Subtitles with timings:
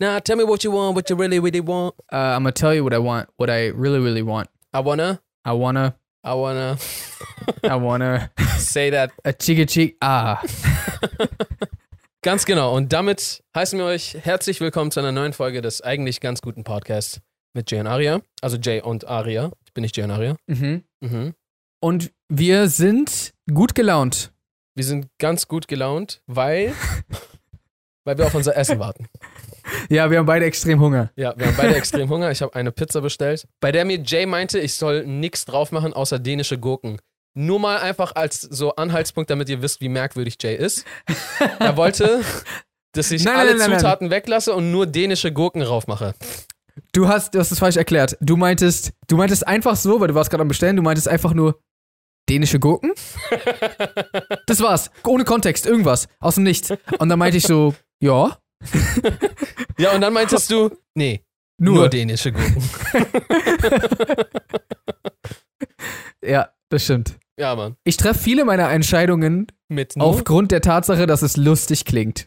[0.00, 1.94] Now tell me what you want, what you really, really want.
[2.12, 4.48] Uh, I'm gonna tell you what I want, what I really, really want.
[4.72, 5.94] I wanna, I wanna,
[6.24, 6.78] I wanna
[7.64, 9.10] I wanna say that.
[9.24, 9.96] a chica chick.
[10.00, 10.40] Ah,
[12.22, 12.74] Ganz genau.
[12.74, 16.64] Und damit heißen wir euch herzlich willkommen zu einer neuen Folge des eigentlich ganz guten
[16.64, 17.20] Podcasts
[17.54, 18.20] mit Jay und Aria.
[18.42, 19.50] Also Jay und Aria.
[19.66, 20.36] Ich bin nicht Jay und Aria.
[20.46, 20.82] mhm.
[21.00, 21.34] Mhm.
[21.80, 24.32] Und wir sind gut gelaunt.
[24.74, 26.72] Wir sind ganz gut gelaunt, weil,
[28.04, 29.08] weil wir auf unser Essen warten.
[29.88, 31.10] Ja, wir haben beide extrem Hunger.
[31.16, 32.30] Ja, wir haben beide extrem Hunger.
[32.30, 35.92] Ich habe eine Pizza bestellt, bei der mir Jay meinte, ich soll nichts drauf machen
[35.92, 37.00] außer dänische Gurken.
[37.34, 40.84] Nur mal einfach als so Anhaltspunkt, damit ihr wisst, wie merkwürdig Jay ist.
[41.58, 42.22] Er wollte,
[42.92, 43.78] dass ich Nein, alle nein, nein.
[43.78, 46.14] Zutaten weglasse und nur dänische Gurken raufmache.
[46.92, 48.16] Du hast, du hast es falsch erklärt.
[48.20, 51.34] Du meintest, du meintest einfach so, weil du warst gerade am Bestellen, du meintest einfach
[51.34, 51.60] nur
[52.28, 52.92] dänische Gurken?
[54.46, 54.90] Das war's.
[55.04, 56.08] Ohne Kontext, irgendwas.
[56.20, 56.70] Aus dem Nichts.
[56.98, 58.38] Und dann meinte ich so, ja,
[59.78, 61.24] Ja, und dann meintest du, nee,
[61.58, 61.74] nur.
[61.74, 62.62] nur, dänische Gurken.
[66.24, 67.18] ja, das stimmt.
[67.38, 67.76] Ja, Mann.
[67.84, 72.26] Ich treffe viele meiner Entscheidungen Mit nur aufgrund der Tatsache, dass es lustig klingt.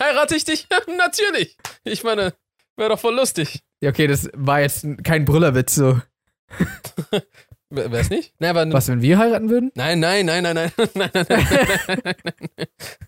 [0.00, 0.68] heirate ich dich?
[0.96, 1.56] Natürlich.
[1.82, 2.34] Ich meine,
[2.76, 3.64] wäre doch voll lustig.
[3.82, 6.00] Ja, okay, das war jetzt kein Brüllerwitz so.
[7.70, 8.32] W- Wär's nicht?
[8.38, 9.70] Nein, aber Was, wenn wir heiraten würden?
[9.74, 12.14] Nein, nein, nein, nein, nein, nein, nein, nein, nein,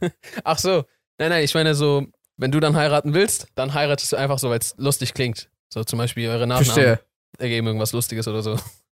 [0.00, 0.10] nein.
[0.44, 0.84] Ach so,
[1.18, 4.50] nein, nein, ich meine so, wenn du dann heiraten willst, dann heiratest du einfach so,
[4.50, 5.48] weil es lustig klingt.
[5.72, 7.00] So zum Beispiel eure Nachnamen Verstehe.
[7.38, 8.58] ergeben irgendwas Lustiges oder so.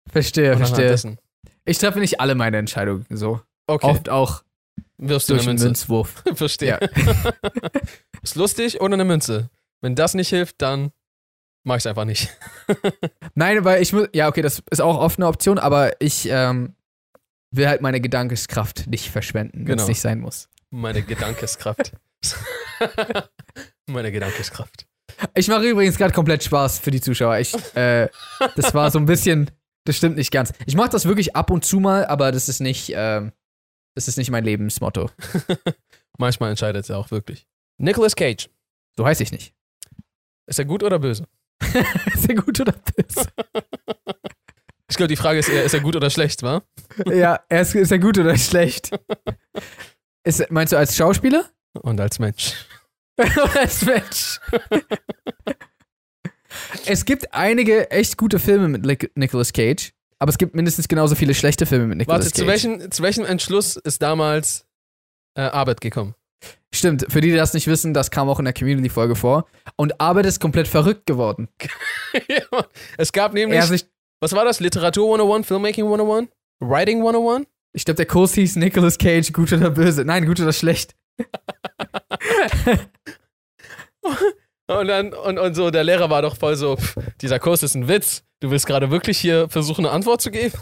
[0.10, 1.18] Verstehe, verstehe.
[1.66, 3.42] Ich treffe nicht alle meine Entscheidungen so.
[3.68, 4.44] Okay, Oft auch
[4.98, 5.66] wirfst du durch eine einen Münze.
[5.68, 6.24] Münzwurf.
[6.36, 6.80] Verstehe.
[8.24, 9.50] Ist lustig oder eine Münze?
[9.82, 10.92] Wenn das nicht hilft, dann
[11.64, 12.30] mach ich's einfach nicht.
[13.36, 14.08] Nein, weil ich muss.
[14.14, 16.76] Ja, okay, das ist auch oft eine Option, aber ich ähm,
[17.52, 19.82] will halt meine Gedankeskraft nicht verschwenden, wenn Genau.
[19.84, 20.50] es nicht sein muss.
[20.70, 21.94] Meine Gedankeskraft.
[23.88, 24.88] Meine Gedankeskraft.
[25.36, 27.38] Ich mache übrigens gerade komplett Spaß für die Zuschauer.
[27.40, 28.08] Ich, äh,
[28.56, 29.52] das war so ein bisschen.
[29.84, 30.54] Das stimmt nicht ganz.
[30.66, 32.92] Ich mache das wirklich ab und zu mal, aber das ist nicht.
[32.96, 33.34] Ähm,
[33.96, 35.10] das ist nicht mein Lebensmotto.
[36.18, 37.48] Manchmal entscheidet er auch wirklich.
[37.78, 38.50] Nicolas Cage.
[38.96, 39.54] So heiße ich nicht.
[40.48, 41.28] Ist er gut oder böse?
[42.14, 43.28] ist er gut oder böse?
[44.90, 46.64] Ich glaube, die Frage ist eher, ist er gut oder schlecht, wa?
[47.06, 48.92] ja, er ist, ist er gut oder schlecht?
[50.24, 51.50] Ist, meinst du als Schauspieler?
[51.82, 52.54] Und als Mensch.
[53.18, 54.40] oder als Mensch?
[56.86, 61.16] es gibt einige echt gute Filme mit Nic Nicolas Cage, aber es gibt mindestens genauso
[61.16, 62.40] viele schlechte Filme mit Nicolas Warte, Cage.
[62.42, 64.66] zu welchem, zu welchem Entschluss ist damals
[65.36, 66.16] äh, Arbeit gekommen?
[66.74, 69.46] Stimmt, für die, die das nicht wissen, das kam auch in der Community-Folge vor.
[69.76, 71.50] Und Arbeit ist komplett verrückt geworden.
[72.28, 72.66] ja,
[72.98, 73.86] es gab nämlich, sich,
[74.20, 74.60] was war das?
[74.60, 76.30] Literatur 101, Filmmaking 101,
[76.60, 77.48] Writing 101?
[77.74, 80.04] ich glaube, der Kurs hieß Nicolas Cage, gut oder böse.
[80.06, 80.96] Nein, gut oder schlecht.
[84.80, 87.76] Und dann, und, und so, der Lehrer war doch voll so, pff, dieser Kurs ist
[87.76, 88.24] ein Witz.
[88.40, 90.54] Du willst gerade wirklich hier versuchen, eine Antwort zu geben?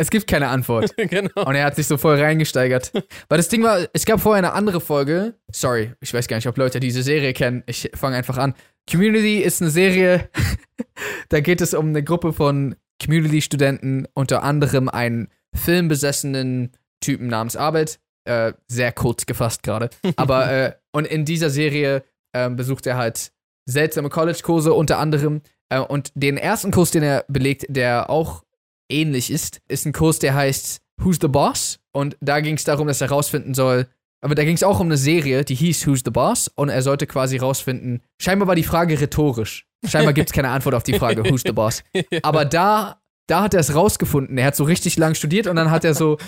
[0.00, 0.96] Es gibt keine Antwort.
[0.96, 1.44] genau.
[1.44, 2.92] Und er hat sich so voll reingesteigert.
[3.28, 5.34] Weil das Ding war, es gab vorher eine andere Folge.
[5.50, 7.64] Sorry, ich weiß gar nicht, ob Leute diese Serie kennen.
[7.66, 8.54] Ich fange einfach an.
[8.88, 10.30] Community ist eine Serie,
[11.30, 16.70] da geht es um eine Gruppe von Community-Studenten, unter anderem einen filmbesessenen
[17.00, 17.98] Typen namens Arbeit.
[18.24, 19.90] Äh, sehr kurz gefasst gerade.
[20.14, 22.04] Aber, äh, und in dieser Serie
[22.46, 23.32] ähm, besucht er halt
[23.66, 25.42] seltsame College-Kurse, unter anderem.
[25.68, 28.44] Äh, und den ersten Kurs, den er belegt, der auch
[28.90, 31.78] ähnlich ist, ist ein Kurs, der heißt Who's the Boss?
[31.92, 33.86] Und da ging es darum, dass er rausfinden soll,
[34.20, 36.50] aber da ging es auch um eine Serie, die hieß Who's the Boss?
[36.54, 39.66] Und er sollte quasi rausfinden, scheinbar war die Frage rhetorisch.
[39.86, 41.84] Scheinbar gibt es keine Antwort auf die Frage, Who's the Boss?
[42.22, 44.36] Aber da, da hat er es rausgefunden.
[44.38, 46.18] Er hat so richtig lang studiert und dann hat er so,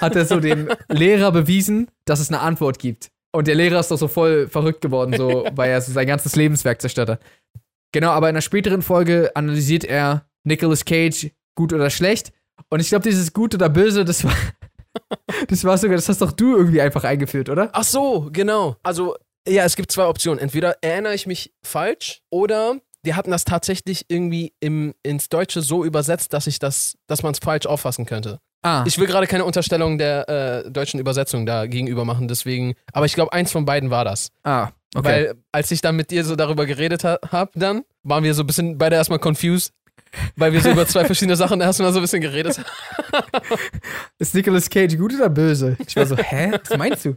[0.00, 3.10] hat er so dem Lehrer bewiesen, dass es eine Antwort gibt.
[3.34, 6.36] Und der Lehrer ist doch so voll verrückt geworden, so, weil er so sein ganzes
[6.36, 7.20] Lebenswerk zerstört hat.
[7.92, 12.32] Genau, aber in einer späteren Folge analysiert er Nicolas Cage gut oder schlecht.
[12.70, 14.36] Und ich glaube, dieses gut oder böse, das war,
[15.48, 17.70] das war sogar, das hast doch du irgendwie einfach eingeführt, oder?
[17.72, 18.76] Ach so, genau.
[18.82, 20.38] Also, ja, es gibt zwei Optionen.
[20.38, 25.84] Entweder erinnere ich mich falsch oder wir hatten das tatsächlich irgendwie im, ins Deutsche so
[25.84, 28.38] übersetzt, dass ich das, dass man es falsch auffassen könnte.
[28.62, 30.28] Ah, Ich will gerade keine Unterstellung der
[30.66, 34.30] äh, deutschen Übersetzung da gegenüber machen, deswegen, aber ich glaube, eins von beiden war das.
[34.44, 35.04] ah, okay.
[35.04, 38.42] Weil als ich dann mit dir so darüber geredet ha habe, dann waren wir so
[38.42, 39.72] ein bisschen beide erstmal confused,
[40.36, 43.26] weil wir so über zwei verschiedene Sachen erstmal so ein bisschen geredet haben.
[44.18, 45.76] ist Nicolas Cage gut oder böse?
[45.86, 46.52] Ich war so, hä?
[46.68, 47.16] Was meinst du?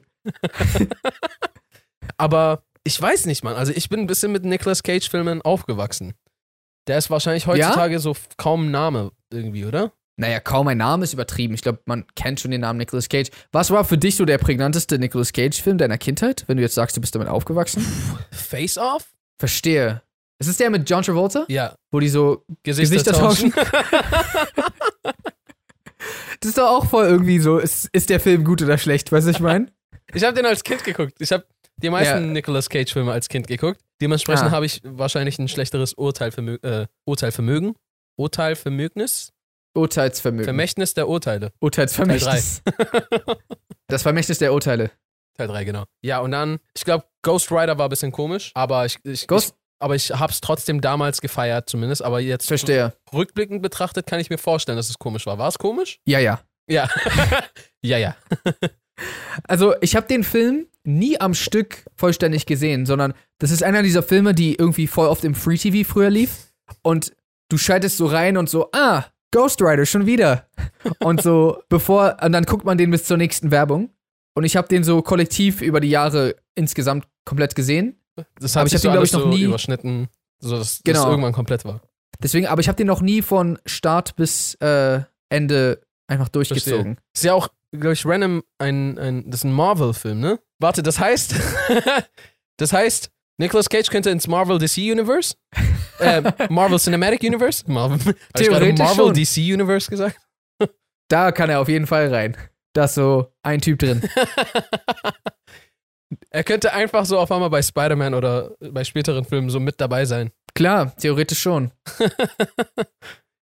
[2.18, 3.56] Aber ich weiß nicht, Mann.
[3.56, 6.14] Also ich bin ein bisschen mit Nicolas Cage-Filmen aufgewachsen.
[6.88, 9.92] Der ist wahrscheinlich heutzutage so f- kaum Name irgendwie, oder?
[10.18, 11.54] Naja, kaum ein Name ist übertrieben.
[11.56, 13.30] Ich glaube, man kennt schon den Namen Nicolas Cage.
[13.52, 16.96] Was war für dich so der prägnanteste Nicolas Cage-Film deiner Kindheit, wenn du jetzt sagst,
[16.96, 17.86] du bist damit aufgewachsen?
[18.32, 19.06] Face Off?
[19.40, 20.02] Verstehe.
[20.40, 21.46] Ist es der mit John Travolta?
[21.50, 21.76] Ja.
[21.92, 22.44] Wo die so.
[22.64, 23.54] Gesichter, Gesichter tauschen.
[26.40, 27.58] Das ist doch auch voll irgendwie so.
[27.58, 29.12] Ist, ist der Film gut oder schlecht?
[29.12, 29.72] Weißt du, ich meine?
[30.14, 31.14] ich habe den als Kind geguckt.
[31.20, 31.46] Ich habe
[31.78, 32.32] die meisten Ja.
[32.34, 33.82] Nicolas Cage-Filme als Kind geguckt.
[34.02, 34.52] Dementsprechend Ah.
[34.52, 37.74] habe ich wahrscheinlich ein schlechteres Urteilvermö äh, Urteilvermögen.
[38.18, 39.32] Urteilvermögnis?
[39.76, 40.46] Urteilsvermögen.
[40.46, 41.52] Vermächtnis der Urteile.
[41.60, 42.62] Urteilsvermächtnis.
[43.88, 44.90] Das Vermächtnis der Urteile.
[45.38, 45.84] Teil 3, genau.
[46.02, 49.50] Ja, und dann, ich glaube, Ghost Rider war ein bisschen komisch, aber ich, ich, Ghost-
[49.50, 52.02] ich aber ich hab's trotzdem damals gefeiert, zumindest.
[52.02, 52.94] Aber jetzt Verstehe.
[53.14, 55.38] rückblickend betrachtet kann ich mir vorstellen, dass es komisch war.
[55.38, 56.00] War es komisch?
[56.06, 56.42] Ja, ja.
[56.68, 56.90] Ja.
[57.84, 58.16] ja, ja.
[59.44, 64.02] Also, ich habe den Film nie am Stück vollständig gesehen, sondern das ist einer dieser
[64.04, 66.54] Filme, die irgendwie voll oft im Free TV früher lief.
[66.82, 67.12] Und
[67.50, 69.04] du schaltest so rein und so, ah,
[69.36, 70.48] Ghost Rider, schon wieder.
[71.00, 73.90] Und so, bevor, und dann guckt man den bis zur nächsten Werbung.
[74.34, 78.00] Und ich habe den so kollektiv über die Jahre insgesamt komplett gesehen.
[78.40, 80.08] Das hat ich hab so den, glaub alles ich, noch so nie- überschnitten,
[80.40, 81.02] so dass Genau.
[81.02, 81.82] das irgendwann komplett war.
[82.24, 86.98] Deswegen, aber ich habe den noch nie von Start bis äh, Ende einfach durchgezogen.
[87.14, 90.40] Ist ja auch, glaube ich, random ein, ein das ist ein Marvel-Film, ne?
[90.60, 91.36] Warte, das heißt,
[92.58, 95.36] das heißt, Nicolas Cage könnte ins Marvel DC Universe?
[96.00, 97.64] äh, Marvel Cinematic Universe?
[97.68, 99.14] Marvel, Theoretisch Marvel schon.
[99.14, 100.18] DC Universe gesagt?
[101.08, 102.36] Da kann er auf jeden Fall rein.
[102.74, 104.02] Da ist so ein Typ drin.
[106.32, 110.06] er könnte einfach so auf einmal bei Spider-Man oder bei späteren Filmen so mit dabei
[110.06, 110.32] sein.
[110.56, 111.72] Klar, theoretisch schon.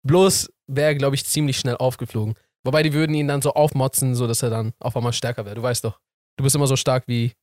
[0.03, 2.35] Bloß wäre er, glaube ich, ziemlich schnell aufgeflogen.
[2.65, 5.55] Wobei die würden ihn dann so aufmotzen, so dass er dann auf einmal stärker wäre.
[5.55, 6.01] Du weißt doch,
[6.37, 7.35] du bist immer so stark, wie,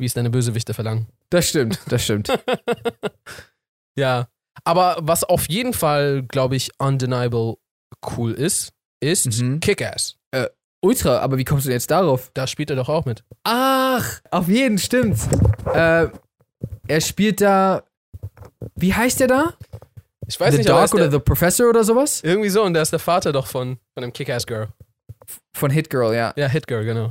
[0.00, 1.06] wie es deine Bösewichte verlangen.
[1.30, 2.28] Das stimmt, das stimmt.
[3.98, 4.28] Ja.
[4.64, 7.56] Aber was auf jeden Fall, glaube ich, undeniable
[8.16, 9.60] cool ist, ist Mhm.
[9.60, 10.16] Kick-Ass.
[10.82, 12.30] Ultra, aber wie kommst du jetzt darauf?
[12.32, 13.22] Da spielt er doch auch mit.
[13.44, 15.18] Ach, auf jeden, stimmt.
[15.74, 16.06] Äh,
[16.88, 17.82] er spielt da.
[18.76, 19.54] Wie heißt der da?
[20.26, 22.22] Ich weiß the nicht, er Dog oder der, The Professor oder sowas?
[22.22, 24.68] irgendwie so und der ist der Vater doch von, von dem Kick-Ass-Girl.
[25.56, 26.32] Von Hit Girl, ja.
[26.36, 27.10] Ja, Hit Girl, genau.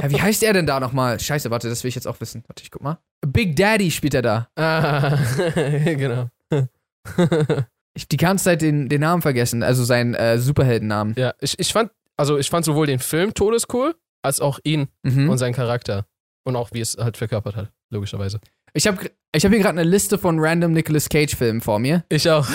[0.00, 0.10] ja.
[0.10, 1.18] Wie heißt er denn da nochmal?
[1.20, 2.44] Scheiße, warte, das will ich jetzt auch wissen.
[2.46, 2.98] Warte, ich guck mal.
[3.26, 4.48] Big Daddy spielt er da.
[4.56, 5.18] ah,
[5.84, 6.28] genau.
[7.94, 11.14] Ich die ganze Zeit den, den Namen vergessen, also seinen äh, Superheldennamen.
[11.16, 15.28] ja, ich, ich fand, also ich fand sowohl den Film Todescool, als auch ihn Mhm.
[15.28, 16.06] und seinen Charakter.
[16.44, 18.38] Und auch wie es halt verkörpert hat, logischerweise.
[18.72, 22.04] Ich habe ich hab hier gerade eine Liste von random Nicolas Cage-Filmen vor mir.
[22.08, 22.46] Ich auch.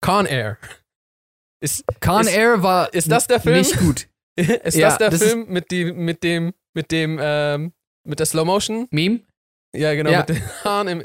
[0.00, 0.56] Con Air.
[1.60, 3.58] Ist, Con Ist- Air war ist das der Film?
[3.58, 4.08] nicht gut.
[4.36, 7.72] ist Ja, das der das ist- Film mit dem, mit dem, mit dem, ähm,
[8.04, 8.86] mit der Slow Motion?
[8.90, 9.20] Meme?
[9.74, 10.20] Ja, genau, Ja.
[10.20, 11.02] mit den Haaren im.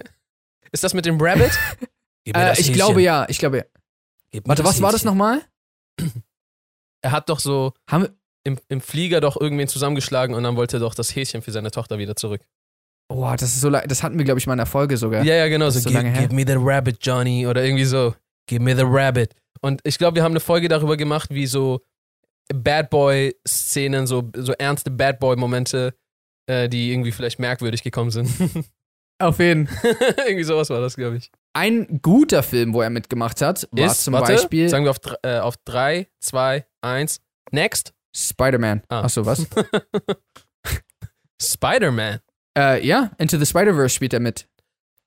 [0.72, 1.52] Ist das mit dem Rabbit?
[2.28, 4.42] Äh, ich glaube ja, ich glaube ja.
[4.46, 5.44] Warte, was war das nochmal?
[7.04, 7.74] Er hat doch so
[8.44, 11.69] im, im Flieger doch irgendwen zusammengeschlagen und dann wollte er doch das Häschen für seine
[11.69, 12.42] Tochter wieder zurück.
[13.10, 15.24] oh, das ist so das hatten wir glaube ich mal in der Folge sogar.
[15.24, 15.69] Ja, ja, genau.
[15.69, 16.24] So, so give, lange her.
[16.28, 17.46] give me the rabbit, Johnny.
[17.46, 18.16] Oder irgendwie so.
[18.48, 19.36] Give me the rabbit.
[19.62, 21.81] Und ich glaube, wir haben eine Folge darüber gemacht, wie so
[22.54, 25.96] Bad Boy-Szenen, so, so ernste Bad Boy-Momente,
[26.48, 28.30] äh, die irgendwie vielleicht merkwürdig gekommen sind.
[29.19, 29.69] Auf jeden.
[30.25, 31.31] irgendwie sowas war das, glaube ich.
[31.54, 35.00] Ein guter Film, wo er mitgemacht hat, war Ist, zum warte, Beispiel sagen wir auf,
[35.24, 37.21] äh, auf 3, 2, 1,
[37.52, 37.94] next.
[38.14, 38.81] Spider-Man.
[38.90, 39.02] Ah.
[39.04, 39.45] Achso, was?
[41.42, 42.19] Spider-Man.
[42.57, 44.47] äh, ja, Into the Spider-Verse spielt er mit.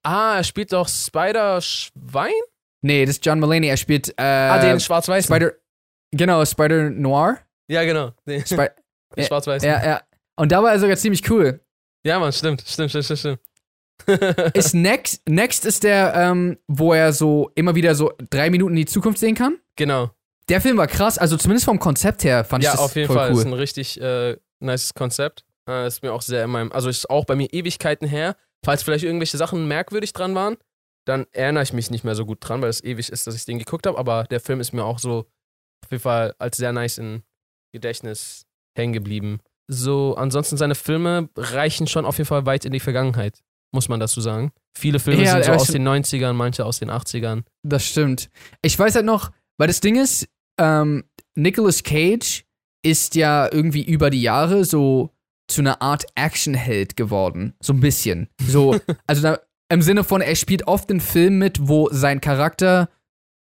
[0.03, 2.33] Ah, er spielt doch Spider-Schwein?
[2.83, 3.69] Nee, das ist John Mulaney.
[3.69, 5.25] Er spielt äh, ah, den schwarz-weiß.
[5.25, 5.53] Spider.
[6.13, 7.39] Genau, Spider Noir.
[7.69, 8.13] Ja, genau.
[8.45, 8.67] Spi
[9.17, 9.63] den schwarz-weiß.
[9.65, 10.03] ja, ja.
[10.37, 11.61] Und da war er sogar ziemlich cool.
[12.05, 13.19] Ja, Mann, stimmt, stimmt, stimmt, stimmt.
[13.19, 13.41] stimmt.
[14.57, 18.77] Ist Next, Next ist der, ähm, wo er so immer wieder so drei Minuten in
[18.77, 19.59] die Zukunft sehen kann.
[19.77, 20.11] genau.
[20.49, 23.07] Der Film war krass, also zumindest vom Konzept her fand Ja, ich das auf jeden
[23.09, 23.33] voll Fall.
[23.33, 23.39] cool.
[23.41, 25.45] Ist ein richtig äh, nices Konzept.
[25.69, 28.35] Äh, ist mir auch sehr in meinem, also ist auch bei mir Ewigkeiten her.
[28.65, 30.57] Falls vielleicht irgendwelche Sachen merkwürdig dran waren,
[31.09, 33.45] dann erinnere ich mich nicht mehr so gut dran, weil es ewig ist, dass ich
[33.45, 33.99] den geguckt habe.
[33.99, 35.27] Aber der Film ist mir auch so
[35.85, 37.23] auf jeden Fall als sehr nice im
[37.73, 38.45] Gedächtnis
[38.77, 39.41] hängen geblieben.
[39.69, 44.01] So, ansonsten seine Filme reichen schon auf jeden Fall weit in die Vergangenheit, muss man
[44.01, 44.53] dazu sagen.
[44.77, 47.43] Viele Filme Ja, sind so aus den 90ern, manche aus den 80ern.
[47.63, 48.31] Das stimmt.
[48.63, 52.45] Ich weiß halt noch, weil das Ding ist, ähm, Nicolas Cage
[52.83, 55.11] ist ja irgendwie über die Jahre so
[55.49, 57.55] zu einer Art Actionheld geworden.
[57.61, 58.29] So ein bisschen.
[58.41, 62.89] So, also da, im Sinne von, er spielt oft in Filmen mit, wo sein Charakter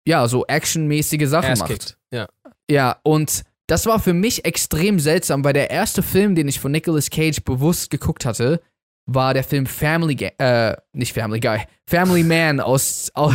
[0.07, 1.71] ja so actionmäßige Sachen Ass macht.
[1.71, 1.99] kickt.
[2.12, 2.29] Ja.
[2.71, 6.73] Ja, und das war für mich extrem seltsam, weil der erste Film, den ich von
[6.73, 8.61] Nicolas Cage bewusst geguckt hatte,
[9.07, 13.35] war der Film Family Guy, äh, nicht Family Guy, Family Man aus, aus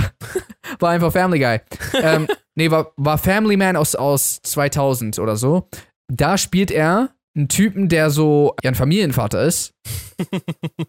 [0.80, 1.60] war einfach Family Guy.
[2.02, 5.70] ähm, nee, war, war Family Man aus, aus 2000 oder so.
[6.12, 9.74] Da spielt er einen Typen, der so ja, ein Familienvater ist.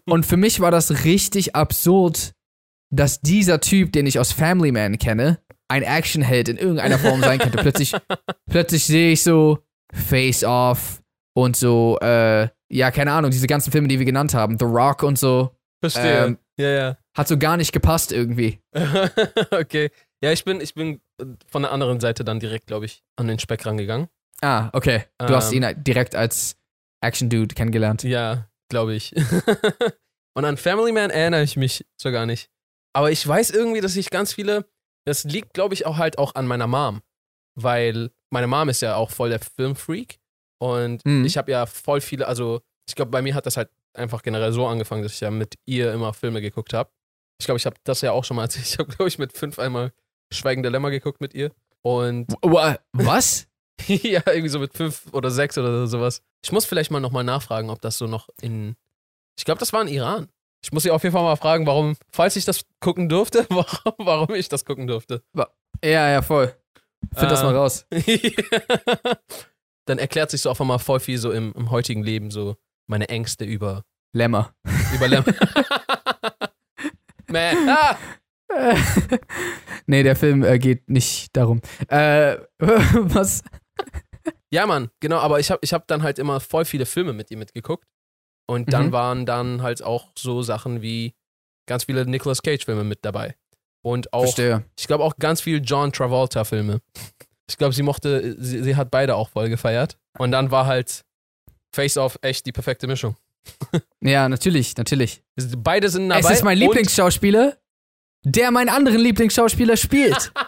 [0.05, 2.33] Und für mich war das richtig absurd,
[2.91, 7.39] dass dieser Typ, den ich aus Family Man kenne, ein Actionheld in irgendeiner Form sein
[7.39, 7.57] könnte.
[7.59, 7.93] plötzlich,
[8.49, 9.59] plötzlich sehe ich so
[9.93, 11.01] Face Off
[11.35, 15.03] und so, äh, ja, keine Ahnung, diese ganzen Filme, die wir genannt haben, The Rock
[15.03, 15.55] und so.
[15.81, 16.25] Verstehe.
[16.25, 16.97] Ähm, ja, ja.
[17.15, 18.59] Hat so gar nicht gepasst irgendwie.
[19.51, 19.91] okay.
[20.21, 20.99] Ja, ich bin, ich bin
[21.47, 24.07] von der anderen Seite dann direkt, glaube ich, an den Speck rangegangen.
[24.41, 25.03] Ah, okay.
[25.17, 25.63] Du hast Ähm.
[25.63, 26.57] ihn direkt als
[27.01, 28.03] Action-Dude kennengelernt.
[28.03, 29.13] Ja, glaube ich.
[30.35, 32.49] Und an Family Man erinnere ich mich so gar nicht.
[32.93, 34.65] Aber ich weiß irgendwie, dass ich ganz viele,
[35.05, 37.01] das liegt, glaube ich, auch halt auch an meiner Mom.
[37.55, 40.19] Weil meine Mom ist ja auch voll der Filmfreak.
[40.61, 41.25] Und Mhm.
[41.25, 44.51] ich habe ja voll viele, also ich glaube, bei mir hat das halt einfach generell
[44.53, 46.89] so angefangen, dass ich ja mit ihr immer Filme geguckt habe.
[47.39, 48.65] Ich glaube, ich habe das ja auch schon mal erzählt.
[48.65, 49.91] Ich habe, glaube ich, mit fünf einmal
[50.31, 51.51] Schweigende Lämmer geguckt mit ihr.
[51.81, 53.47] Und Wa- Was?
[53.87, 56.21] ja, irgendwie so mit fünf oder sechs oder sowas.
[56.43, 58.75] Ich muss vielleicht mal nochmal nachfragen, ob das so noch in.
[59.37, 60.29] Ich glaube, das war in Iran.
[60.63, 63.93] Ich muss sie auf jeden Fall mal fragen, warum, falls ich das gucken durfte, warum,
[63.97, 65.23] warum ich das gucken durfte.
[65.83, 66.53] Ja, ja, voll.
[67.15, 67.43] Find das Äh.
[67.45, 67.85] mal raus.
[69.85, 72.57] Dann erklärt sich so auf einmal voll viel so im, im heutigen Leben, so
[72.87, 73.83] meine Ängste über,
[74.13, 74.53] Lämmer.
[74.93, 75.33] über Lämmer.
[77.27, 77.97] Man, ah!
[79.85, 81.61] nee, der Film äh, geht nicht darum.
[81.87, 83.43] Äh, was?
[84.51, 87.29] Ja, Mann, genau, aber ich habe ich hab dann halt immer voll viele Filme mit
[87.31, 87.85] ihr mitgeguckt.
[88.49, 88.91] Und dann Mhm.
[88.91, 91.13] waren dann halt auch so Sachen wie
[91.67, 93.35] ganz viele Nicolas Cage-Filme mit dabei.
[93.85, 94.65] Und auch, Verstehe.
[94.77, 96.81] ich glaube auch ganz viel John Travolta-Filme.
[97.47, 99.97] Ich glaube, sie mochte, sie, sie hat beide auch voll gefeiert.
[100.17, 101.05] Und dann war halt
[101.75, 103.15] Face Off echt die perfekte Mischung.
[104.01, 105.21] Ja, natürlich, natürlich.
[105.57, 106.21] Beide sind dabei.
[106.21, 107.55] es ist mein Lieblingsschauspieler,
[108.23, 110.31] der meinen anderen Lieblingsschauspieler spielt.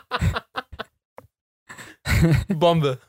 [2.50, 3.00] Bombe.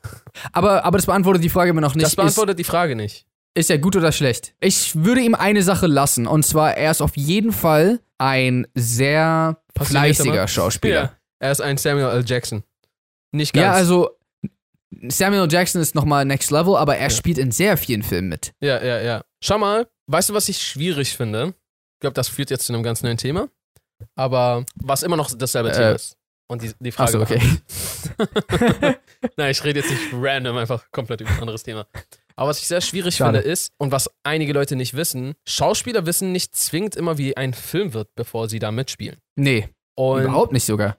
[0.51, 2.05] Aber, aber das beantwortet die Frage immer noch nicht.
[2.05, 3.25] Das beantwortet die Frage nicht.
[3.55, 4.53] Ist, ist er gut oder schlecht?
[4.59, 6.25] Ich würde ihm eine Sache lassen.
[6.27, 10.47] Und zwar, er ist auf jeden Fall ein sehr fleißiger.
[10.47, 10.95] Schauspieler.
[10.95, 11.13] Ja.
[11.39, 12.23] Er ist ein Samuel L.
[12.25, 12.63] Jackson.
[13.31, 13.63] Nicht ganz.
[13.63, 14.09] Ja, also
[15.07, 17.09] Samuel Jackson ist nochmal next level, aber er Ja.
[17.09, 18.53] spielt in sehr vielen Filmen mit.
[18.61, 19.23] Ja, ja, ja.
[19.43, 21.47] Schau mal, weißt du, was ich schwierig finde?
[21.95, 23.49] Ich glaube, das führt jetzt zu einem ganz neuen Thema.
[24.15, 26.17] Aber was immer noch dasselbe Äh, Thema ist.
[26.47, 27.19] Und die, die Frage.
[27.19, 27.41] Achso, okay.
[29.37, 31.87] Nein, ich rede jetzt nicht random, einfach komplett über ein anderes Thema.
[32.35, 33.39] Aber was ich sehr schwierig Schade.
[33.39, 37.53] finde ist, und was einige Leute nicht wissen, Schauspieler wissen nicht zwingend immer, wie ein
[37.53, 39.17] Film wird, bevor sie da mitspielen.
[39.35, 40.97] Nee, Und überhaupt nicht sogar.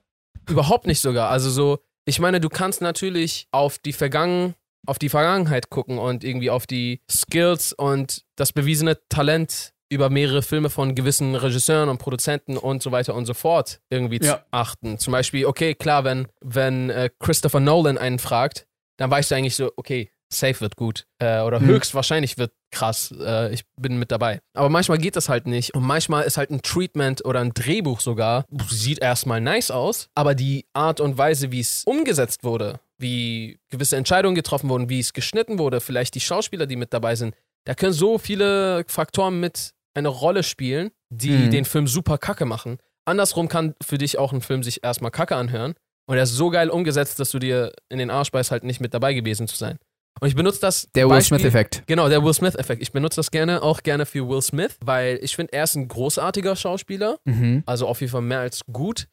[0.49, 1.29] Überhaupt nicht sogar.
[1.29, 4.55] Also so, ich meine, du kannst natürlich auf die Vergangen,
[4.87, 10.41] auf die Vergangenheit gucken und irgendwie auf die Skills und das bewiesene Talent über mehrere
[10.41, 14.45] Filme von gewissen Regisseuren und Produzenten und so weiter und so fort irgendwie zu Ja.
[14.51, 14.99] achten.
[14.99, 19.55] Zum Beispiel, okay, klar, wenn, wenn äh, Christopher Nolan einen fragt, dann weißt du eigentlich
[19.55, 21.05] so, okay, safe wird gut.
[21.19, 21.67] Äh, oder Mhm.
[21.67, 23.13] höchstwahrscheinlich wird krass.
[23.19, 24.39] Äh, ich bin mit dabei.
[24.53, 25.73] Aber manchmal geht das halt nicht.
[25.75, 30.35] Und manchmal ist halt ein Treatment oder ein Drehbuch sogar, sieht erstmal nice aus, aber
[30.35, 35.13] die Art und Weise, wie es umgesetzt wurde, wie gewisse Entscheidungen getroffen wurden, wie es
[35.13, 37.35] geschnitten wurde, vielleicht die Schauspieler, die mit dabei sind,
[37.65, 41.51] da können so viele Faktoren mit eine Rolle spielen, die Mhm.
[41.51, 42.77] den Film super kacke machen.
[43.05, 45.75] Andersrum kann für dich auch ein Film sich erstmal kacke anhören.
[46.07, 48.79] Und er ist so geil umgesetzt, dass du dir in den Arsch beißt, halt nicht
[48.79, 49.77] mit dabei gewesen zu sein.
[50.21, 50.87] Und ich benutze das.
[50.95, 51.83] Der Will Smith-Effekt.
[51.87, 52.81] Genau, der Will Smith-Effekt.
[52.81, 55.87] Ich benutze das gerne, auch gerne für Will Smith, weil ich finde, er ist ein
[55.87, 57.17] großartiger Schauspieler.
[57.25, 57.63] Mhm.
[57.65, 59.07] Also auf jeden Fall mehr als gut.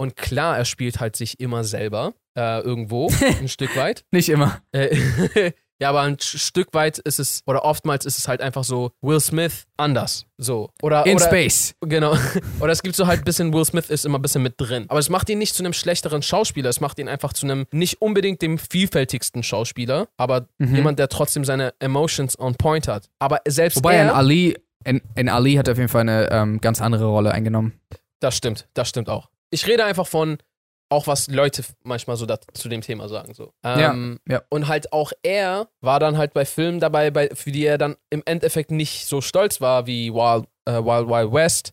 [0.00, 3.08] Und klar, er spielt halt sich immer selber äh, irgendwo,
[3.40, 4.04] ein Stück weit.
[4.10, 4.60] Nicht immer.
[4.72, 4.96] Äh,
[5.80, 9.20] ja, aber ein Stück weit ist es, oder oftmals ist es halt einfach so, Will
[9.20, 10.26] Smith anders.
[10.38, 10.70] So.
[10.82, 11.74] Oder, In oder, Space.
[11.80, 12.16] Genau.
[12.60, 14.84] Oder es gibt so halt ein bisschen, Will Smith ist immer ein bisschen mit drin.
[14.88, 17.66] Aber es macht ihn nicht zu einem schlechteren Schauspieler, es macht ihn einfach zu einem
[17.72, 20.74] nicht unbedingt dem vielfältigsten Schauspieler, aber Mhm.
[20.76, 23.08] jemand, der trotzdem seine Emotions on point hat.
[23.18, 26.30] Aber selbst Wobei in er, Ali, in, in Ali hat er auf jeden Fall eine
[26.30, 27.80] ähm, ganz andere Rolle eingenommen.
[28.20, 29.28] das stimmt, das stimmt auch.
[29.50, 30.38] Ich rede einfach von
[30.90, 33.34] auch was Leute manchmal so da, zu dem Thema sagen.
[33.34, 33.52] So.
[33.62, 34.42] Ähm, ja.
[34.48, 37.96] Und halt auch er war dann halt bei Filmen dabei, bei, für die er dann
[38.10, 41.72] im Endeffekt nicht so stolz war wie Wild, äh, Wild Wild West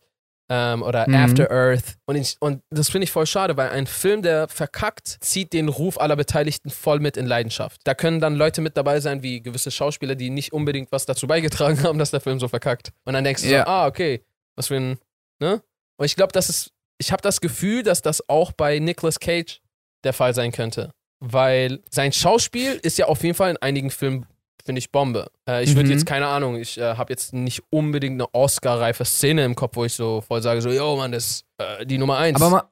[0.50, 1.16] ähm, oder Mhm.
[1.16, 1.96] After Earth.
[2.06, 5.70] Und, ich, und das finde ich voll schade, weil ein Film, der verkackt, zieht den
[5.70, 7.82] Ruf aller Beteiligten voll mit in Leidenschaft.
[7.86, 11.26] Da können dann Leute mit dabei sein, wie gewisse Schauspieler, die nicht unbedingt was dazu
[11.26, 12.92] beigetragen haben, dass der Film so verkackt.
[13.06, 13.62] Und dann denkst du Ja.
[13.64, 14.24] so, ah, okay,
[14.56, 15.00] was für ein,
[15.40, 15.64] ne?
[15.98, 19.62] Und ich glaube, das ist, ich habe das Gefühl, dass das auch bei Nicolas Cage
[20.04, 20.92] der Fall sein könnte.
[21.20, 24.26] Weil sein Schauspiel ist ja auf jeden Fall in einigen Filmen,
[24.64, 25.30] finde ich, Bombe.
[25.50, 25.94] Äh, ich würde Mhm.
[25.94, 29.86] jetzt, keine Ahnung, ich äh, habe jetzt nicht unbedingt eine Oscar-reife Szene im Kopf, wo
[29.86, 32.40] ich so voll sage, so, yo, Mann, das ist äh, die Nummer eins.
[32.42, 32.70] Aber, ma,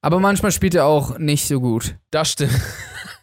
[0.00, 1.96] Aber manchmal spielt er auch nicht so gut.
[2.10, 2.52] Das stimmt.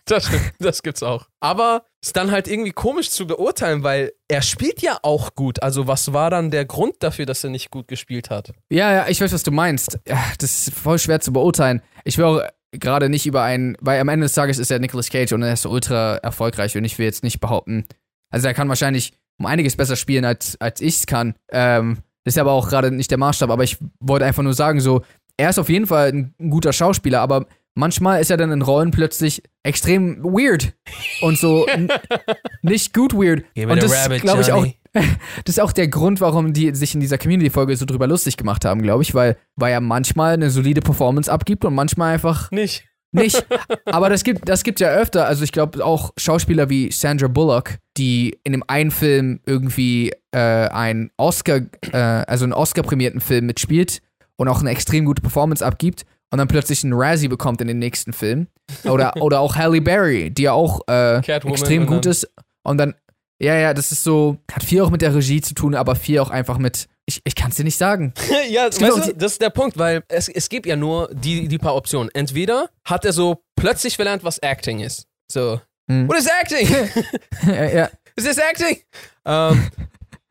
[0.06, 1.28] Das stimmt, das gibt's auch.
[1.40, 5.64] Aber ist dann halt irgendwie komisch zu beurteilen, weil er spielt ja auch gut.
[5.64, 8.52] Also was war dann der Grund dafür, dass er nicht gut gespielt hat?
[8.70, 10.00] Ja, ja, ich weiß, was du meinst.
[10.06, 11.82] Das ist voll schwer zu beurteilen.
[12.04, 12.42] Ich will auch
[12.72, 15.54] gerade nicht über einen, weil am Ende des Tages ist er Nicolas Cage und er
[15.54, 17.86] ist ultra erfolgreich und ich will jetzt nicht behaupten.
[18.32, 21.36] Also er kann wahrscheinlich um einiges besser spielen, als, als ich es kann.
[21.52, 24.80] Ähm, das ist aber auch gerade nicht der Maßstab, aber ich wollte einfach nur sagen,
[24.80, 25.04] so,
[25.38, 28.92] er ist auf jeden Fall ein guter Schauspieler, aber manchmal ist er dann in Rollen
[28.92, 30.74] plötzlich extrem weird
[31.22, 31.66] und so
[32.62, 33.46] nicht gut weird.
[33.58, 37.18] Und das glaube ich auch, das ist auch der Grund, warum die sich in dieser
[37.18, 41.32] Community-Folge so drüber lustig gemacht haben, glaube ich, weil, weil er manchmal eine solide Performance
[41.32, 42.86] abgibt und manchmal einfach Nicht.
[43.14, 43.46] nicht.
[43.86, 45.28] Aber das gibt, das gibt ja öfter.
[45.28, 50.40] Also ich glaube auch Schauspieler wie Sandra Bullock, die in dem einen Film irgendwie äh,
[50.40, 51.62] einen Oscar,
[51.92, 54.02] äh, also einen Oscar-prämierten Film mitspielt
[54.36, 57.78] und auch eine extrem gute Performance abgibt und dann plötzlich einen Razzie bekommt in den
[57.78, 58.48] nächsten Film.
[58.86, 62.28] Oder, oder auch Halle Berry, die ja auch äh, extrem gut ist.
[62.64, 62.96] Und dann,
[63.40, 66.18] ja, ja, das ist so, hat viel auch mit der Regie zu tun, aber viel
[66.18, 68.16] auch einfach mit, ich, ich kann es dir nicht sagen.
[68.50, 71.60] ja, weißt du, das ist der Punkt, weil es, es gibt ja nur die, die
[71.60, 72.10] paar Optionen.
[72.16, 75.06] Entweder hat er so plötzlich verlernt, was Acting ist.
[75.32, 76.08] So, Hm.
[76.08, 76.68] what is acting?
[77.46, 77.90] ja, ja.
[78.16, 78.80] is this acting?
[79.26, 79.70] Ähm,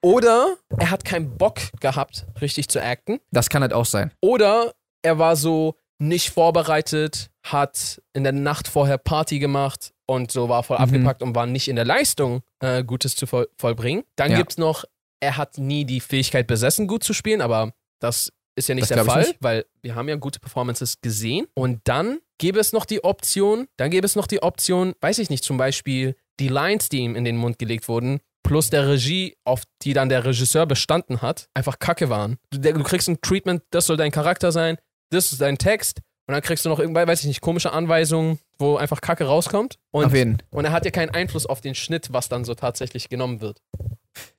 [0.02, 3.20] oder er hat keinen Bock gehabt, richtig zu acten.
[3.30, 4.10] Das kann halt auch sein.
[4.20, 10.48] Oder er war so nicht vorbereitet, hat in der Nacht vorher Party gemacht und so
[10.48, 10.82] war voll Mhm.
[10.84, 14.02] abgepackt und war nicht in der Leistung, äh, Gutes zu voll, vollbringen.
[14.16, 14.38] Dann Ja.
[14.38, 14.84] gibt's noch,
[15.20, 18.96] er hat nie die Fähigkeit besessen, gut zu spielen, aber das ist ja nicht Das
[18.96, 19.36] der Fall, nicht.
[19.40, 21.46] weil wir haben ja gute Performances gesehen.
[21.54, 25.30] Und dann gäbe es noch die Option, dann gäbe es noch die Option, weiß ich
[25.30, 29.36] nicht, zum Beispiel die Lines, die ihm in den Mund gelegt wurden, plus der Regie,
[29.44, 32.38] auf die dann der Regisseur bestanden hat, einfach kacke waren.
[32.50, 34.76] Du, du kriegst ein Treatment, das soll dein Charakter sein,
[35.12, 38.38] das ist dein Text und dann kriegst du noch irgendwann, weiß ich nicht, komische Anweisungen,
[38.58, 39.78] wo einfach kacke rauskommt.
[39.90, 42.54] Und, Auf jeden und er hat ja keinen Einfluss auf den Schnitt, was dann so
[42.54, 43.60] tatsächlich genommen wird.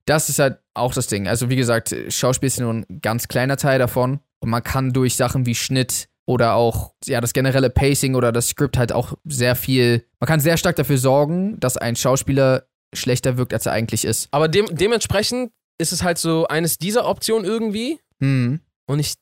[0.05, 1.27] das ist halt auch das Ding.
[1.27, 4.19] Also wie gesagt, Schauspiel ist nur ein ganz kleiner Teil davon.
[4.39, 8.49] Und man kann durch Sachen wie Schnitt oder auch ja das generelle Pacing oder das
[8.49, 10.05] Skript halt auch sehr viel.
[10.19, 14.27] Man kann sehr stark dafür sorgen, dass ein Schauspieler schlechter wirkt, als er eigentlich ist.
[14.31, 17.99] Aber dem, dementsprechend ist es halt so eines dieser Optionen irgendwie.
[18.19, 18.59] Hm.
[18.85, 19.15] Und ich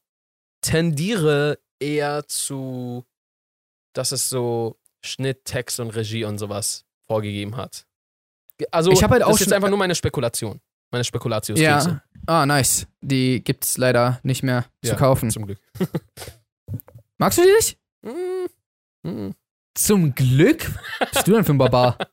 [0.62, 3.06] tendiere eher zu,
[3.94, 7.86] dass es so Schnitt, Text und Regie und sowas vorgegeben hat.
[8.72, 10.62] Also, Ich halt das auch ist jetzt einfach nur meine Spekulation.
[10.92, 11.60] Meine Spekulatius.
[11.60, 12.04] Ja.
[12.28, 12.86] Ah, nice.
[13.02, 15.32] Die gibt's leider nicht mehr Ja, zu kaufen.
[15.32, 15.60] Zum Glück.
[17.18, 17.78] Magst du die nicht?
[18.04, 19.36] Mm, mm.
[19.74, 20.70] Zum Glück?
[21.00, 21.98] Was bist du denn für ein Barbar?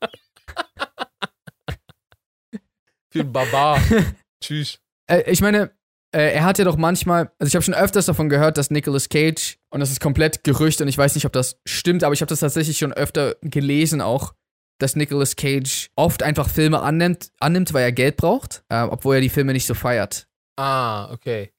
[3.11, 3.81] Für ein Barbar.
[4.41, 4.79] Tschüss.
[5.07, 5.71] Äh, ich meine,
[6.11, 9.09] äh, er hat ja doch manchmal, also ich habe schon öfters davon gehört, dass Nicolas
[9.09, 12.21] Cage, und das ist komplett Gerücht und ich weiß nicht, ob das stimmt, aber ich
[12.21, 14.33] habe das tatsächlich schon öfter gelesen auch,
[14.79, 19.21] dass Nicolas Cage oft einfach Filme annimmt, annimmt weil er Geld braucht, äh, obwohl er
[19.21, 20.27] die Filme nicht so feiert.
[20.57, 21.51] Ah, okay.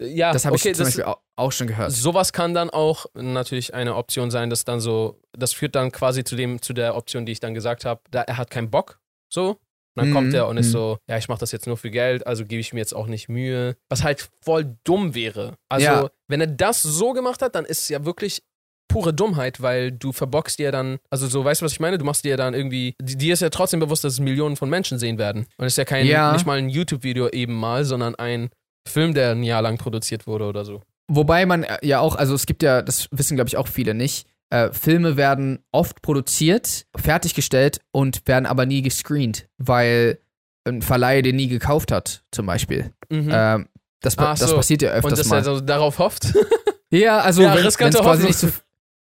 [0.00, 1.90] Ja, Das habe okay, ich zum Beispiel auch, auch schon gehört.
[1.90, 6.22] sowas kann dann auch natürlich eine Option sein, dass dann so, das führt dann quasi
[6.22, 9.00] zu dem, zu der Option, die ich dann gesagt habe, da er hat keinen Bock,
[9.28, 9.58] so.
[9.98, 10.72] Und dann Mhm, kommt er und ist mhm.
[10.72, 13.06] so, ja, ich mache das jetzt nur für Geld, also gebe ich mir jetzt auch
[13.08, 13.76] nicht Mühe.
[13.88, 15.54] Was halt voll dumm wäre.
[15.68, 16.10] Also, Ja.
[16.28, 18.42] wenn er das so gemacht hat, dann ist es ja wirklich
[18.90, 21.98] pure Dummheit, weil du verbockst dir dann, also so, weißt du, was ich meine?
[21.98, 24.70] Du machst dir dann irgendwie, di- dir ist ja trotzdem bewusst, dass es Millionen von
[24.70, 25.46] Menschen sehen werden.
[25.58, 26.32] Und es ist ja kein, Ja.
[26.32, 28.48] nicht mal ein YouTube-Video eben mal, sondern ein
[28.88, 30.80] Film, der ein Jahr lang produziert wurde oder so.
[31.10, 33.94] Wobei man äh, ja auch, also es gibt ja, das wissen glaube ich auch viele
[33.94, 40.18] nicht, äh, Filme werden oft produziert, fertiggestellt und werden aber nie gescreent, weil
[40.66, 42.92] ein Verleih den nie gekauft hat, zum Beispiel.
[43.10, 43.30] Mhm.
[43.32, 43.68] Ähm,
[44.00, 44.56] das, pa- Ach das so.
[44.56, 45.36] passiert ja und öfters dass mal.
[45.38, 46.34] er so darauf hofft.
[46.90, 48.48] ja, also Ja, wenn riskante es quasi nicht so.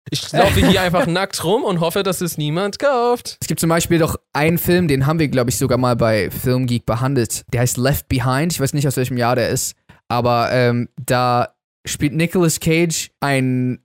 [0.10, 3.38] Ich laufe hier einfach nackt rum und hoffe, dass es niemand kauft.
[3.41, 6.31] Es gibt zum Beispiel doch einen Film, den haben wir, glaube ich, sogar mal bei
[6.31, 7.43] Filmgeek behandelt.
[7.51, 8.53] Der heißt Left Behind.
[8.53, 9.75] Ich weiß nicht, aus welchem Jahr der ist.
[10.07, 11.49] Aber ähm, da
[11.86, 13.83] spielt Nicolas Cage einen,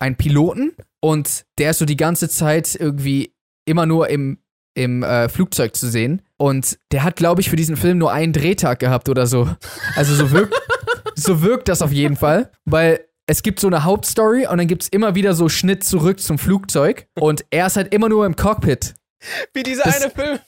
[0.00, 3.34] einen Piloten und der ist so die ganze Zeit irgendwie
[3.66, 4.38] immer nur im,
[4.74, 6.22] im äh, Flugzeug zu sehen.
[6.36, 9.48] Und der hat, glaube ich, für diesen Film nur einen Drehtag gehabt oder so.
[9.96, 10.54] Also so wirkt,
[11.14, 12.50] so wirkt das auf jeden Fall.
[12.64, 16.20] Weil es gibt so eine Hauptstory und dann gibt es immer wieder so Schnitt zurück
[16.20, 17.06] zum Flugzeug.
[17.18, 18.94] Und er ist halt immer nur im Cockpit.
[19.54, 20.38] Wie dieser Das- eine Film.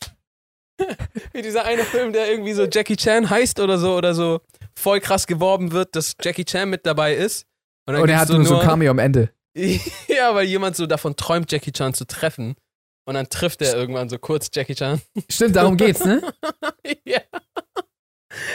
[1.33, 4.41] Wie dieser eine Film, der irgendwie so Jackie Chan heißt oder so oder so
[4.75, 7.47] voll krass geworben wird, dass Jackie Chan mit dabei ist.
[7.87, 9.31] dann Und er hat nur so ein Cameo am Ende.
[10.09, 12.57] ja, weil jemand so davon träumt, Jackie Chan zu treffen.
[13.07, 15.01] Und dann trifft er irgendwann so kurz Jackie Chan.
[15.31, 16.23] Stimmt, darum geht's, ne?
[17.05, 17.21] ja,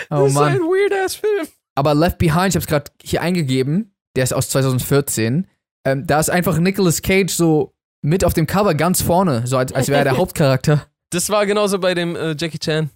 [0.10, 0.54] Oh das ist Mann.
[0.54, 1.48] ein weird-ass Film.
[1.76, 5.48] Aber Left Behind, ich hab's gerade hier eingegeben, der ist aus 2014.
[5.86, 9.72] Ähm, da ist einfach Nicolas Cage so mit auf dem Cover ganz vorne, so als,
[9.72, 10.88] als wäre er der Hauptcharakter.
[11.12, 12.90] Das war genauso bei dem äh, Jackie Chan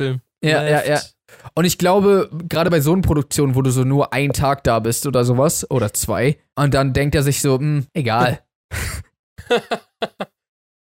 [0.00, 0.20] Film.
[0.42, 1.00] Ja, ja, ja.
[1.54, 4.78] Und ich glaube, gerade bei so einer Produktion, wo du so nur einen Tag da
[4.78, 8.40] bist oder sowas, oder zwei, und dann denkt er sich so, hm, egal.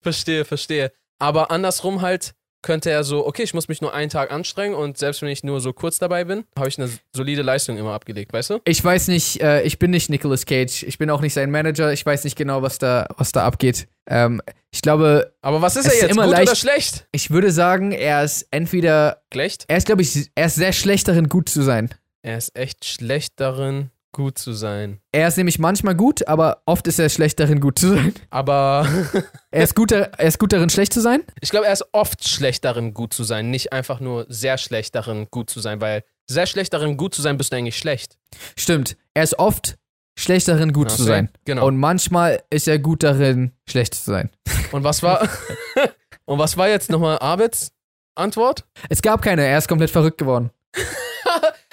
[0.03, 0.93] verstehe, verstehe.
[1.19, 4.99] Aber andersrum halt könnte er so, okay, ich muss mich nur einen Tag anstrengen und
[4.99, 8.33] selbst wenn ich nur so kurz dabei bin, habe ich eine solide Leistung immer abgelegt,
[8.33, 8.59] weißt du?
[8.65, 11.93] Ich weiß nicht, äh, ich bin nicht Nicolas Cage, ich bin auch nicht sein Manager,
[11.93, 13.89] ich weiß nicht genau, was da, was da abgeht.
[14.09, 14.43] Ähm,
[14.73, 15.33] ich glaube.
[15.41, 16.11] Aber was ist er jetzt?
[16.11, 17.07] Immer gut leicht, oder schlecht?
[17.13, 19.23] Ich würde sagen, er ist entweder.
[19.33, 19.65] Schlecht?
[19.69, 21.91] Er ist, glaube ich, er ist sehr schlecht darin, gut zu sein.
[22.23, 25.01] Er ist echt schlecht darin, gut zu sein.
[25.13, 28.15] Er ist nämlich manchmal gut, aber oft ist er schlecht darin, gut zu sein.
[28.31, 28.89] Aber.
[29.51, 31.23] er, ist gut, er ist gut darin, schlecht zu sein?
[31.41, 33.51] Ich glaube, er ist oft schlecht darin, gut zu sein.
[33.51, 37.23] Nicht einfach nur sehr schlecht darin, gut zu sein, weil sehr schlecht darin, gut zu
[37.23, 38.19] sein, bist du eigentlich schlecht.
[38.57, 38.97] Stimmt.
[39.15, 39.77] Er ist oft
[40.19, 40.97] schlecht darin, gut okay.
[40.97, 41.31] zu sein.
[41.45, 41.67] Genau.
[41.67, 44.31] Und manchmal ist er gut darin, schlecht zu sein.
[44.73, 45.29] Und was war.
[46.25, 47.73] Und was war jetzt nochmal Abeds
[48.15, 48.65] Antwort?
[48.89, 50.51] Es gab keine, er ist komplett verrückt geworden.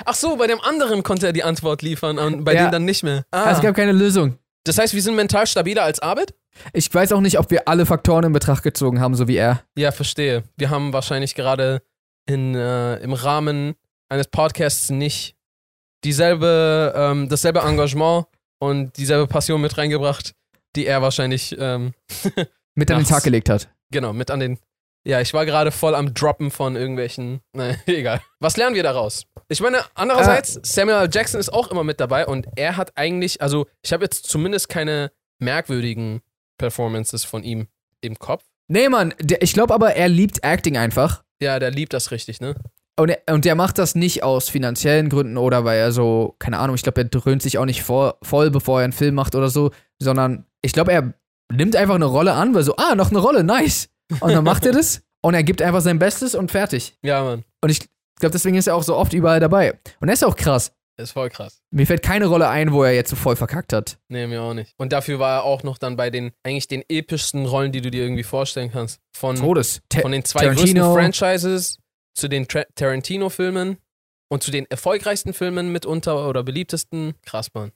[0.05, 2.65] Ach so, bei dem anderen konnte er die Antwort liefern, bei ja.
[2.65, 3.25] dem dann nicht mehr.
[3.31, 3.51] Ah.
[3.51, 4.37] Es gab keine Lösung.
[4.63, 6.35] Das heißt, wir sind mental stabiler als Abed?
[6.73, 9.63] Ich weiß auch nicht, ob wir alle Faktoren in Betracht gezogen haben, so wie er.
[9.77, 10.43] Ja, verstehe.
[10.57, 11.81] Wir haben wahrscheinlich gerade
[12.25, 13.75] in, äh, im Rahmen
[14.09, 15.35] eines Podcasts nicht
[16.03, 18.25] dieselbe, ähm, dasselbe Engagement
[18.59, 20.33] und dieselbe Passion mit reingebracht,
[20.75, 21.93] die er wahrscheinlich ähm,
[22.75, 23.69] mit an den Tag gelegt hat.
[23.91, 24.59] Genau, mit an den.
[25.07, 27.39] Ja, ich war gerade voll am Droppen von irgendwelchen.
[27.53, 28.21] Nein, egal.
[28.41, 29.25] Was lernen wir daraus?
[29.47, 31.09] Ich meine, andererseits, äh, Samuel L.
[31.09, 34.67] Jackson ist auch immer mit dabei und er hat eigentlich, also ich habe jetzt zumindest
[34.67, 36.19] keine merkwürdigen
[36.57, 37.67] Performances von ihm
[38.01, 38.43] im Kopf.
[38.67, 41.23] Nee, Mann, der, ich glaube aber, er liebt Acting einfach.
[41.41, 42.55] Ja, der liebt das richtig, ne?
[42.99, 46.59] Und, er, und der macht das nicht aus finanziellen Gründen oder weil er so, keine
[46.59, 49.35] Ahnung, ich glaube, er dröhnt sich auch nicht vor, voll, bevor er einen Film macht
[49.35, 51.13] oder so, sondern ich glaube, er
[51.49, 53.87] nimmt einfach eine Rolle an, weil so, ah, noch eine Rolle, nice.
[54.19, 56.97] Und dann macht er das und er gibt einfach sein Bestes und fertig.
[57.01, 57.43] Ja, Mann.
[57.61, 57.79] Und ich
[58.19, 59.79] glaube, deswegen ist er auch so oft überall dabei.
[59.99, 60.71] Und er ist auch krass.
[60.99, 61.61] Ist voll krass.
[61.69, 63.99] Mir fällt keine Rolle ein, wo er jetzt so voll verkackt hat.
[64.07, 64.73] Nee, mir auch nicht.
[64.77, 67.91] Und dafür war er auch noch dann bei den, eigentlich den epischsten Rollen, die du
[67.91, 68.99] dir irgendwie vorstellen kannst.
[69.15, 69.81] Von, Todes.
[70.01, 70.85] von den zwei Tarantino.
[70.85, 71.79] größten Franchises
[72.15, 73.77] zu den Tarantino-Filmen
[74.29, 77.13] und zu den erfolgreichsten Filmen mitunter oder beliebtesten.
[77.25, 77.71] Krass, Mann.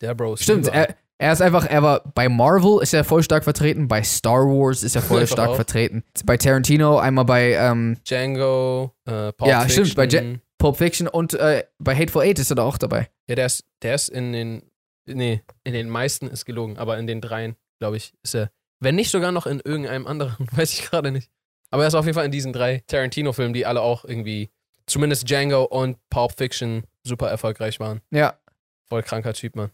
[0.00, 3.22] Der Bro ist Stimmt, er, er, ist einfach, er war bei Marvel ist er voll
[3.22, 5.54] stark vertreten, bei Star Wars ist er voll stark auch.
[5.54, 6.02] vertreten.
[6.24, 9.86] Bei Tarantino einmal bei ähm, Django, äh, Pulp ja, Fiction.
[9.86, 13.08] stimmt, bei ja Pulp Fiction und äh, bei Hateful Eight ist er da auch dabei.
[13.28, 14.62] Ja, der ist, der ist in den,
[15.06, 18.94] nee, in den meisten ist gelogen, aber in den dreien, glaube ich, ist er, wenn
[18.94, 21.30] nicht sogar noch in irgendeinem anderen, weiß ich gerade nicht.
[21.70, 24.50] Aber er ist auf jeden Fall in diesen drei Tarantino-Filmen, die alle auch irgendwie,
[24.86, 28.00] zumindest Django und Pulp Fiction, super erfolgreich waren.
[28.10, 28.38] Ja.
[28.88, 29.70] Voll kranker Typ, Mann.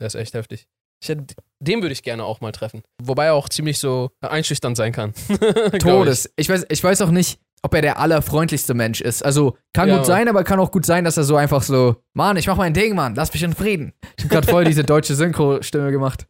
[0.00, 0.66] Der ist echt heftig.
[1.04, 2.82] Hätte, den würde ich gerne auch mal treffen.
[3.02, 5.14] Wobei er auch ziemlich so einschüchternd sein kann.
[5.78, 6.26] Todes.
[6.26, 6.32] Ich.
[6.36, 6.48] ich.
[6.48, 9.24] weiß, ich weiß auch nicht, ob er der allerfreundlichste Mensch ist.
[9.24, 11.96] Also kann ja, gut sein, aber kann auch gut sein, dass er so einfach so,
[12.14, 13.92] Mann, ich mach mein Ding, Mann, lass mich in Frieden.
[14.16, 16.26] Ich hab gerade voll diese deutsche Synchro-Stimme gemacht.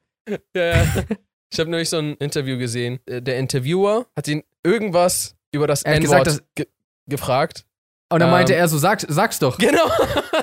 [0.55, 0.87] Ja, ja.
[1.53, 2.99] Ich habe nämlich so ein Interview gesehen.
[3.07, 6.67] Äh, der Interviewer hat ihn irgendwas über das N-Wort ge
[7.09, 7.65] gefragt.
[8.13, 9.59] Und dann meinte ähm, er so, Sag, sag's doch.
[9.59, 9.89] Genau.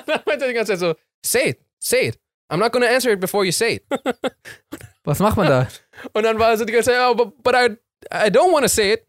[0.06, 2.20] dann meinte er die ganze Zeit so, say it, say it.
[2.54, 3.84] I'm not gonna answer it before you say it.
[5.04, 5.68] Was macht man da?
[6.14, 7.72] Und dann war so die ganze Zeit, oh, but, but I,
[8.12, 9.08] I don't wanna say it.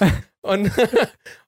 [0.40, 0.70] und,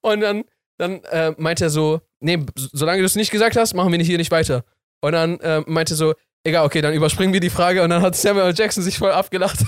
[0.02, 0.44] und dann,
[0.76, 4.18] dann äh, meinte er so, nee, solange du es nicht gesagt hast, machen wir hier
[4.18, 4.64] nicht weiter.
[5.00, 8.00] Und dann äh, meinte er so, Egal, okay, dann überspringen wir die Frage und dann
[8.00, 9.58] hat Samuel Jackson sich voll abgelacht.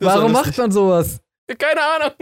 [0.00, 1.20] Warum macht man sowas?
[1.58, 2.12] Keine Ahnung.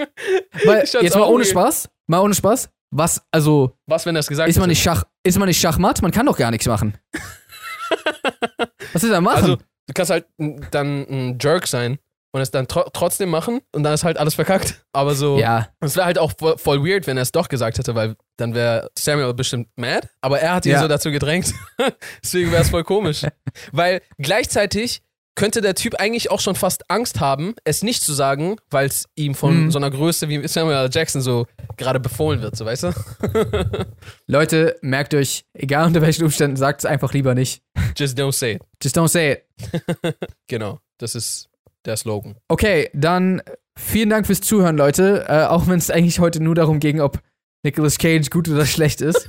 [0.64, 1.88] Weil, jetzt mal ohne Spaß.
[2.06, 2.70] Mal ohne Spaß.
[2.90, 3.76] Was, also.
[3.86, 6.02] Was, wenn er es gesagt ist man nicht Schach, Ist man nicht Schachmatt?
[6.02, 6.96] Man kann doch gar nichts machen.
[8.92, 9.42] Was ist da machen?
[9.42, 10.26] Also, du kannst halt
[10.70, 11.98] dann ein Jerk sein
[12.32, 14.84] und es dann tro trotzdem machen und dann ist halt alles verkackt.
[14.92, 15.68] Aber so, ja.
[15.80, 18.54] es wäre halt auch voll, voll, weird, wenn er es doch gesagt hätte, weil dann
[18.54, 20.08] wäre Samuel bestimmt mad.
[20.20, 20.80] Aber er hat ihn ja.
[20.80, 21.52] so dazu gedrängt.
[22.22, 23.22] Deswegen wäre es voll komisch.
[23.72, 25.02] weil gleichzeitig
[25.38, 29.04] könnte der Typ eigentlich auch schon fast Angst haben, es nicht zu sagen, weil es
[29.14, 29.70] ihm von mhm.
[29.70, 30.90] so einer Größe wie Samuel L.
[30.92, 31.46] Jackson so
[31.76, 32.92] gerade befohlen wird, so weißt du?
[34.26, 37.62] Leute, merkt euch, egal unter welchen Umständen, sagt es einfach lieber nicht.
[37.96, 38.62] Just don't say it.
[38.82, 40.16] Just don't say it.
[40.48, 41.48] genau, das ist
[41.84, 42.34] der Slogan.
[42.48, 43.40] Okay, dann
[43.78, 45.24] vielen Dank fürs Zuhören, Leute.
[45.28, 47.20] Äh, auch wenn es eigentlich heute nur darum ging, ob
[47.62, 49.28] Nicolas Cage gut oder schlecht ist.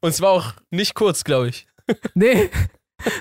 [0.00, 1.66] Und es war auch nicht kurz, glaube ich.
[2.14, 2.48] nee,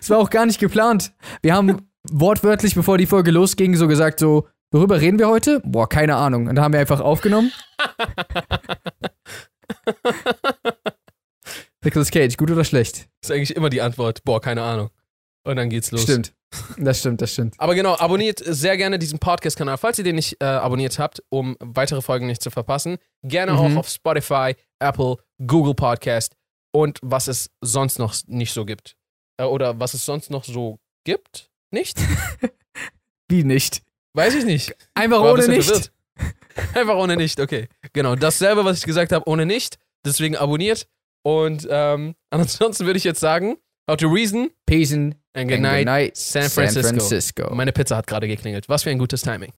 [0.01, 1.13] es war auch gar nicht geplant.
[1.41, 5.61] Wir haben wortwörtlich, bevor die Folge losging, so gesagt, so, worüber reden wir heute?
[5.65, 6.47] Boah, keine Ahnung.
[6.47, 7.51] Und da haben wir einfach aufgenommen.
[11.83, 13.07] Nicolas Cage, gut oder schlecht?
[13.21, 14.23] Ist eigentlich immer die Antwort.
[14.23, 14.89] Boah, keine Ahnung.
[15.43, 16.01] Und dann geht's los.
[16.03, 16.33] Stimmt.
[16.77, 17.55] Das stimmt, das stimmt.
[17.57, 21.57] Aber genau, abonniert sehr gerne diesen Podcast-Kanal, falls ihr den nicht äh, abonniert habt, um
[21.59, 22.97] weitere Folgen nicht zu verpassen.
[23.23, 23.57] Gerne Mhm.
[23.59, 26.35] auch auf Spotify, Apple, Google Podcast
[26.71, 28.95] und was es sonst noch nicht so gibt.
[29.37, 31.49] Äh, oder was es sonst noch so gibt?
[31.71, 31.97] Nicht?
[33.29, 33.81] Wie nicht?
[34.13, 34.75] Weiß ich nicht.
[34.93, 35.65] Einfach War ein ohne nicht.
[35.67, 35.91] verwirrt.
[36.73, 37.67] Einfach ohne nicht, okay.
[37.91, 39.77] Genau, dasselbe, was ich gesagt habe, ohne nicht.
[40.05, 40.87] Deswegen abonniert.
[41.23, 43.57] Und ähm, ansonsten würde ich jetzt sagen,
[43.89, 46.81] how to reason Peace and and good night, San Francisco.
[46.81, 47.53] San Francisco.
[47.53, 48.69] Meine Pizza hat gerade geklingelt.
[48.69, 49.51] Was für ein gutes Timing.